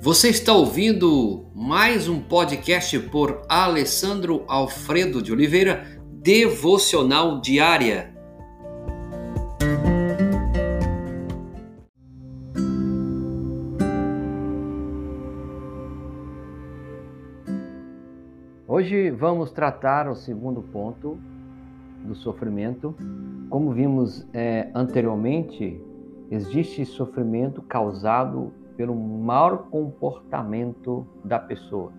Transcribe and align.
Você 0.00 0.28
está 0.28 0.52
ouvindo 0.52 1.46
mais 1.52 2.08
um 2.08 2.20
podcast 2.20 2.96
por 3.10 3.42
Alessandro 3.48 4.44
Alfredo 4.46 5.20
de 5.20 5.32
Oliveira, 5.32 6.00
Devocional 6.22 7.40
Diária. 7.40 8.14
Hoje 18.68 19.10
vamos 19.10 19.50
tratar 19.50 20.08
o 20.08 20.14
segundo 20.14 20.62
ponto 20.62 21.18
do 22.04 22.14
sofrimento. 22.14 22.94
Como 23.50 23.72
vimos 23.72 24.24
é, 24.32 24.70
anteriormente, 24.72 25.82
existe 26.30 26.84
sofrimento 26.86 27.60
causado 27.62 28.52
pelo 28.78 28.94
mau 28.94 29.58
comportamento 29.72 31.04
da 31.24 31.36
pessoa, 31.36 31.92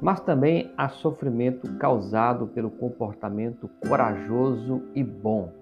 mas 0.00 0.20
também 0.20 0.72
há 0.78 0.88
sofrimento 0.88 1.68
causado 1.76 2.46
pelo 2.46 2.70
comportamento 2.70 3.68
corajoso 3.88 4.80
e 4.94 5.02
bom. 5.02 5.52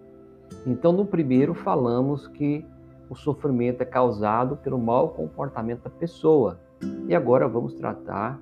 Então, 0.67 0.93
no 0.93 1.07
primeiro, 1.07 1.55
falamos 1.55 2.29
que 2.29 2.63
o 3.09 3.15
sofrimento 3.15 3.81
é 3.81 3.87
causado 3.87 4.59
pelo 4.59 4.79
mau 4.79 5.09
comportamento 5.09 5.85
da 5.85 5.91
pessoa, 5.91 6.61
e 7.09 7.15
agora 7.15 7.49
vamos 7.49 7.73
tratar 7.73 8.39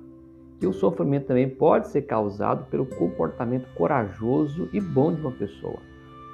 que 0.59 0.67
o 0.67 0.73
sofrimento 0.73 1.27
também 1.27 1.49
pode 1.49 1.87
ser 1.87 2.01
causado 2.01 2.65
pelo 2.65 2.85
comportamento 2.85 3.73
corajoso 3.75 4.67
e 4.73 4.81
bom 4.81 5.13
de 5.13 5.21
uma 5.21 5.31
pessoa. 5.31 5.79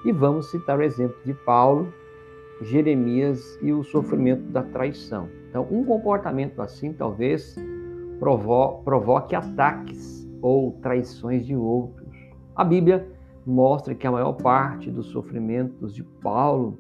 E 0.03 0.11
vamos 0.11 0.49
citar 0.49 0.79
o 0.79 0.81
exemplo 0.81 1.17
de 1.23 1.35
Paulo, 1.35 1.93
Jeremias 2.61 3.59
e 3.61 3.71
o 3.71 3.83
sofrimento 3.83 4.43
da 4.51 4.63
traição. 4.63 5.27
Então, 5.49 5.67
um 5.69 5.83
comportamento 5.83 6.61
assim 6.61 6.93
talvez 6.93 7.55
provo 8.19 8.81
provoque 8.83 9.35
ataques 9.35 10.27
ou 10.41 10.73
traições 10.81 11.45
de 11.45 11.55
outros. 11.55 12.09
A 12.55 12.63
Bíblia 12.63 13.07
mostra 13.45 13.93
que 13.93 14.07
a 14.07 14.11
maior 14.11 14.33
parte 14.33 14.89
dos 14.89 15.07
sofrimentos 15.07 15.93
de 15.93 16.03
Paulo 16.03 16.79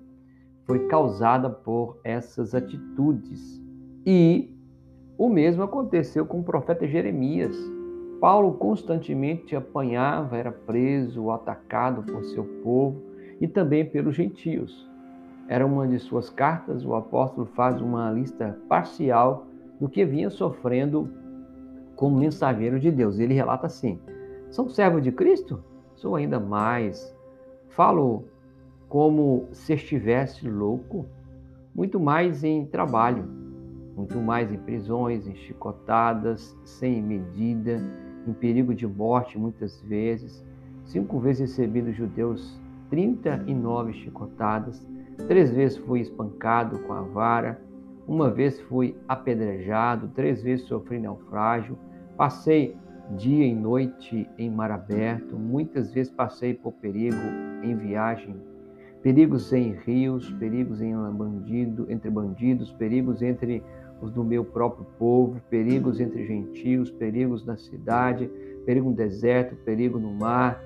foi 0.65 0.87
causada 0.87 1.49
por 1.49 1.99
essas 2.03 2.55
atitudes. 2.55 3.61
E 4.05 4.55
o 5.17 5.29
mesmo 5.29 5.63
aconteceu 5.63 6.25
com 6.25 6.39
o 6.39 6.43
profeta 6.43 6.87
Jeremias. 6.87 7.55
Paulo 8.19 8.53
constantemente 8.53 9.55
apanhava, 9.55 10.37
era 10.37 10.51
preso, 10.51 11.29
atacado 11.29 12.01
por 12.03 12.23
seu 12.25 12.43
povo 12.63 13.01
e 13.39 13.47
também 13.47 13.85
pelos 13.85 14.15
gentios. 14.15 14.89
Era 15.47 15.65
uma 15.65 15.87
de 15.87 15.99
suas 15.99 16.29
cartas, 16.29 16.85
o 16.85 16.95
apóstolo 16.95 17.45
faz 17.47 17.79
uma 17.81 18.11
lista 18.11 18.57
parcial 18.67 19.45
do 19.79 19.87
que 19.87 20.05
vinha 20.05 20.29
sofrendo 20.29 21.09
como 21.95 22.17
mensageiro 22.17 22.79
de 22.79 22.91
Deus. 22.91 23.19
Ele 23.19 23.33
relata 23.33 23.67
assim: 23.67 23.99
São 24.49 24.67
servo 24.69 24.99
de 24.99 25.11
Cristo? 25.11 25.63
Sou 25.93 26.15
ainda 26.15 26.39
mais. 26.39 27.15
Falo 27.69 28.25
como 28.89 29.47
se 29.51 29.73
estivesse 29.73 30.49
louco, 30.49 31.05
muito 31.73 31.99
mais 31.99 32.43
em 32.43 32.65
trabalho 32.65 33.45
muito 33.95 34.17
mais 34.17 34.51
em 34.51 34.57
prisões, 34.57 35.25
em 35.25 35.35
chicotadas, 35.35 36.55
sem 36.63 37.01
medida, 37.01 37.81
em 38.27 38.33
perigo 38.33 38.75
de 38.75 38.85
morte 38.85 39.37
muitas 39.37 39.81
vezes. 39.81 40.45
Cinco 40.83 41.19
vezes 41.19 41.49
recebi 41.49 41.81
dos 41.81 41.95
judeus 41.95 42.59
39 42.89 43.93
chicotadas, 43.93 44.85
três 45.27 45.51
vezes 45.51 45.77
fui 45.77 46.01
espancado 46.01 46.79
com 46.79 46.93
a 46.93 47.01
vara, 47.01 47.59
uma 48.07 48.29
vez 48.29 48.59
fui 48.61 48.95
apedrejado, 49.07 50.09
três 50.09 50.43
vezes 50.43 50.67
sofri 50.67 50.99
naufrágio, 50.99 51.77
passei 52.15 52.75
dia 53.17 53.45
e 53.45 53.53
noite 53.53 54.27
em 54.37 54.49
mar 54.49 54.71
aberto, 54.71 55.35
muitas 55.37 55.93
vezes 55.93 56.11
passei 56.11 56.53
por 56.53 56.73
perigo 56.73 57.17
em 57.63 57.75
viagem, 57.75 58.35
perigos 59.01 59.51
em 59.53 59.73
rios, 59.73 60.31
perigos 60.33 60.81
em 60.81 60.93
bandido, 61.11 61.85
entre 61.89 62.09
bandidos, 62.09 62.71
perigos 62.71 63.21
entre 63.21 63.63
os 64.01 64.11
do 64.11 64.23
meu 64.23 64.43
próprio 64.43 64.85
povo, 64.97 65.39
perigos 65.49 65.99
entre 65.99 66.25
gentios, 66.25 66.91
perigos 66.91 67.45
na 67.45 67.55
cidade, 67.55 68.29
perigo 68.65 68.89
no 68.89 68.95
deserto, 68.95 69.55
perigo 69.57 69.99
no 69.99 70.11
mar, 70.11 70.61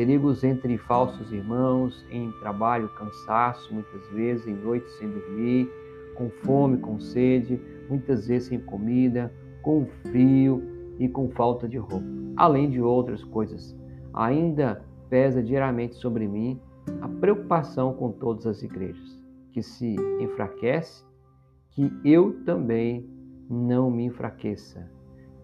perigos 0.00 0.42
entre 0.44 0.78
falsos 0.78 1.30
irmãos, 1.30 2.06
em 2.10 2.32
trabalho, 2.40 2.88
cansaço, 2.94 3.74
muitas 3.74 4.08
vezes, 4.08 4.46
em 4.46 4.54
noite 4.54 4.88
sem 4.92 5.06
dormir, 5.10 5.70
com 6.14 6.30
fome, 6.42 6.78
com 6.78 6.98
sede, 6.98 7.60
muitas 7.86 8.26
vezes 8.26 8.48
sem 8.48 8.58
comida, 8.58 9.30
com 9.60 9.84
frio 10.10 10.62
e 10.98 11.06
com 11.06 11.28
falta 11.28 11.68
de 11.68 11.76
roupa, 11.76 12.02
além 12.34 12.70
de 12.70 12.80
outras 12.80 13.22
coisas. 13.24 13.76
Ainda 14.14 14.82
pesa 15.10 15.42
diariamente 15.42 15.96
sobre 15.96 16.26
mim 16.26 16.58
a 17.02 17.06
preocupação 17.06 17.92
com 17.92 18.10
todas 18.10 18.46
as 18.46 18.62
igrejas, 18.62 19.20
que 19.52 19.62
se 19.62 19.96
enfraquece 20.18 21.04
que 21.72 21.92
eu 22.06 22.42
também 22.46 23.06
não 23.50 23.90
me 23.90 24.06
enfraqueça. 24.06 24.90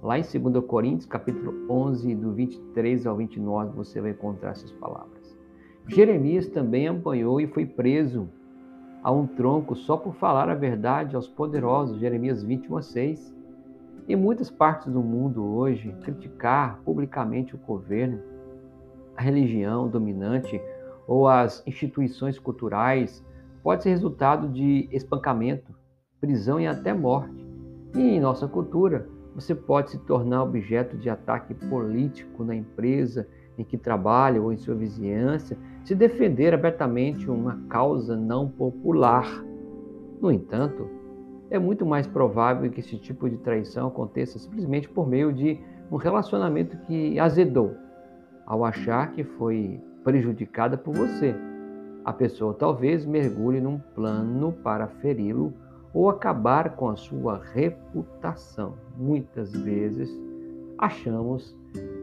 Lá 0.06 0.16
em 0.16 0.22
2 0.22 0.64
Coríntios, 0.66 1.04
capítulo 1.04 1.52
11, 1.68 2.14
do 2.14 2.32
23 2.32 3.08
ao 3.08 3.16
29, 3.16 3.74
você 3.74 4.00
vai 4.00 4.12
encontrar 4.12 4.50
essas 4.50 4.70
palavras. 4.70 5.36
Jeremias 5.88 6.46
também 6.46 6.86
apanhou 6.86 7.40
e 7.40 7.48
foi 7.48 7.66
preso 7.66 8.28
a 9.02 9.10
um 9.10 9.26
tronco 9.26 9.74
só 9.74 9.96
por 9.96 10.14
falar 10.14 10.48
a 10.48 10.54
verdade 10.54 11.16
aos 11.16 11.26
poderosos, 11.26 11.98
Jeremias 11.98 12.44
21 12.44 12.76
a 12.76 12.82
6. 12.82 13.34
Em 14.08 14.14
muitas 14.14 14.48
partes 14.48 14.92
do 14.92 15.02
mundo 15.02 15.44
hoje, 15.44 15.92
criticar 16.04 16.80
publicamente 16.84 17.56
o 17.56 17.58
governo, 17.58 18.20
a 19.16 19.22
religião 19.22 19.88
dominante 19.88 20.62
ou 21.08 21.26
as 21.26 21.66
instituições 21.66 22.38
culturais 22.38 23.26
pode 23.60 23.82
ser 23.82 23.90
resultado 23.90 24.48
de 24.50 24.88
espancamento, 24.92 25.74
prisão 26.20 26.60
e 26.60 26.66
até 26.68 26.94
morte. 26.94 27.44
E 27.92 28.00
em 28.02 28.20
nossa 28.20 28.46
cultura, 28.46 29.15
você 29.36 29.54
pode 29.54 29.90
se 29.90 29.98
tornar 29.98 30.42
objeto 30.42 30.96
de 30.96 31.10
ataque 31.10 31.52
político 31.52 32.42
na 32.42 32.56
empresa 32.56 33.28
em 33.58 33.62
que 33.62 33.76
trabalha 33.76 34.40
ou 34.40 34.50
em 34.50 34.56
sua 34.56 34.74
vizinhança, 34.74 35.58
se 35.84 35.94
defender 35.94 36.54
abertamente 36.54 37.30
uma 37.30 37.60
causa 37.68 38.16
não 38.16 38.48
popular. 38.48 39.26
No 40.22 40.32
entanto, 40.32 40.88
é 41.50 41.58
muito 41.58 41.84
mais 41.84 42.06
provável 42.06 42.70
que 42.70 42.80
esse 42.80 42.96
tipo 42.96 43.28
de 43.28 43.36
traição 43.36 43.88
aconteça 43.88 44.38
simplesmente 44.38 44.88
por 44.88 45.06
meio 45.06 45.30
de 45.30 45.60
um 45.92 45.96
relacionamento 45.96 46.78
que 46.86 47.18
azedou, 47.18 47.74
ao 48.46 48.64
achar 48.64 49.12
que 49.12 49.22
foi 49.22 49.78
prejudicada 50.02 50.78
por 50.78 50.94
você. 50.94 51.34
A 52.06 52.12
pessoa 52.12 52.54
talvez 52.54 53.04
mergulhe 53.04 53.60
num 53.60 53.78
plano 53.94 54.52
para 54.62 54.86
feri-lo 54.86 55.52
ou 55.96 56.10
acabar 56.10 56.76
com 56.76 56.90
a 56.90 56.96
sua 56.96 57.40
reputação. 57.54 58.74
Muitas 58.98 59.50
vezes 59.56 60.10
achamos 60.76 61.56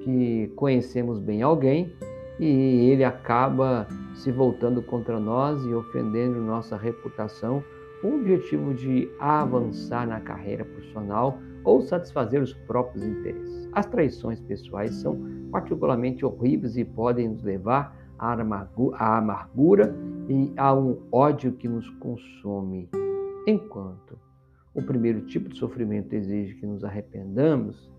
que 0.04 0.52
conhecemos 0.56 1.20
bem 1.20 1.44
alguém 1.44 1.94
e 2.40 2.90
ele 2.90 3.04
acaba 3.04 3.88
se 4.16 4.32
voltando 4.32 4.82
contra 4.82 5.20
nós 5.20 5.64
e 5.64 5.76
ofendendo 5.76 6.42
nossa 6.42 6.76
reputação 6.76 7.64
com 8.02 8.08
o 8.08 8.20
objetivo 8.22 8.74
de 8.74 9.08
avançar 9.20 10.08
na 10.08 10.20
carreira 10.20 10.66
profissional 10.66 11.38
ou 11.64 11.84
satisfazer 11.84 12.42
os 12.42 12.52
próprios 12.52 13.06
interesses. 13.06 13.70
As 13.74 13.86
traições 13.86 14.42
pessoais 14.42 14.96
são 14.96 15.20
particularmente 15.52 16.26
horríveis 16.26 16.78
e 16.78 16.84
podem 16.84 17.30
nos 17.30 17.44
levar 17.44 17.96
à 18.18 18.32
amargura 19.18 19.96
e 20.28 20.52
a 20.58 20.74
um 20.74 20.98
ódio 21.12 21.52
que 21.52 21.68
nos 21.68 21.88
consome. 21.92 22.90
Enquanto 23.46 24.18
o 24.74 24.82
primeiro 24.82 25.22
tipo 25.26 25.50
de 25.50 25.58
sofrimento 25.58 26.14
exige 26.14 26.56
que 26.56 26.66
nos 26.66 26.84
arrependamos, 26.86 27.92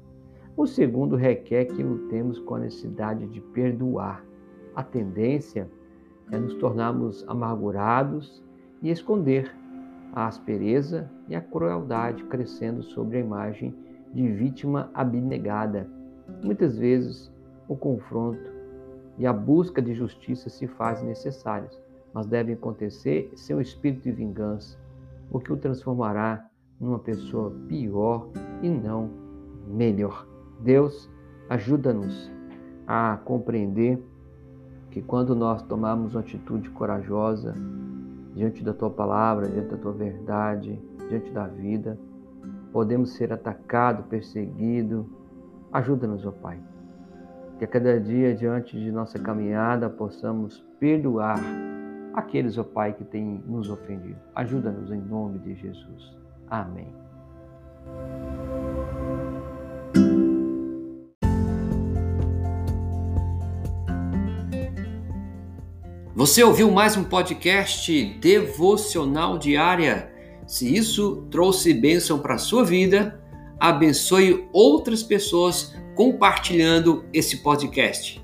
o 0.57 0.67
segundo 0.67 1.17
requer 1.17 1.67
que 1.67 1.83
lutemos 1.83 2.39
com 2.39 2.55
a 2.55 2.61
necessidade 2.61 3.27
de 3.27 3.41
perdoar. 3.41 4.25
A 4.75 4.83
tendência 4.83 5.69
é 6.31 6.39
nos 6.39 6.55
tornarmos 6.55 7.25
amargurados 7.29 8.43
e 8.81 8.91
esconder 8.91 9.55
a 10.15 10.27
aspereza 10.27 11.11
e 11.29 11.35
a 11.35 11.41
crueldade 11.41 12.25
crescendo 12.25 12.83
sobre 12.83 13.19
a 13.19 13.21
imagem 13.21 13.75
de 14.15 14.27
vítima 14.29 14.91
abnegada. 14.95 15.87
Muitas 16.43 16.79
vezes 16.79 17.31
o 17.69 17.77
confronto 17.77 18.51
e 19.19 19.27
a 19.27 19.33
busca 19.33 19.83
de 19.83 19.93
justiça 19.93 20.49
se 20.49 20.67
fazem 20.67 21.07
necessários, 21.07 21.79
mas 22.15 22.27
devem 22.27 22.55
acontecer 22.55 23.31
sem 23.35 23.55
o 23.55 23.61
espírito 23.61 24.05
de 24.05 24.13
vingança, 24.13 24.79
o 25.35 25.41
que 25.41 25.53
o 25.53 25.57
transformará 25.57 26.49
numa 26.81 27.01
pessoa 27.01 27.53
pior 27.67 28.29
e 28.63 28.69
não 28.69 29.11
melhor. 29.67 30.25
Deus, 30.61 31.11
ajuda-nos 31.51 32.31
a 32.87 33.17
compreender 33.25 34.01
que 34.93 35.03
quando 35.03 35.35
nós 35.35 35.61
tomarmos 35.63 36.15
uma 36.15 36.21
atitude 36.21 36.71
corajosa 36.71 37.53
diante 38.33 38.63
da 38.63 38.73
tua 38.73 38.91
palavra, 38.91 39.49
diante 39.49 39.71
da 39.71 39.77
tua 39.77 39.93
verdade, 39.93 40.81
diante 41.09 41.33
da 41.33 41.49
vida, 41.49 41.99
podemos 42.73 43.15
ser 43.15 43.33
atacados, 43.33 44.07
perseguidos. 44.07 45.05
Ajuda-nos, 45.73 46.25
ó 46.25 46.31
Pai. 46.31 46.61
Que 47.59 47.65
a 47.65 47.69
cada 47.69 47.99
dia, 47.99 48.37
diante 48.37 48.79
de 48.79 48.93
nossa 48.93 49.19
caminhada, 49.19 49.91
possamos 49.91 50.65
perdoar 50.79 51.41
aqueles, 52.15 52.57
ó 52.57 52.65
Pai, 52.65 52.93
que 52.93 53.05
têm 53.05 53.43
nos 53.47 53.69
ofendido. 53.69 54.19
Ajuda-nos 54.35 54.91
em 54.91 55.01
nome 55.01 55.39
de 55.41 55.55
Jesus. 55.55 56.17
Amém. 56.49 56.93
Você 66.15 66.45
ouviu 66.45 66.71
mais 66.71 66.97
um 66.97 67.03
podcast 67.03 68.05
devocional 68.21 69.37
diária? 69.37 70.13
Se 70.47 70.73
isso 70.73 71.27
trouxe 71.31 71.75
bênção 71.75 72.21
para 72.21 72.35
a 72.35 72.39
sua 72.39 72.65
vida, 72.65 73.21
abençoe 73.59 74.49
outras 74.53 75.03
pessoas 75.03 75.75
compartilhando 75.97 77.05
esse 77.13 77.39
podcast. 77.43 78.24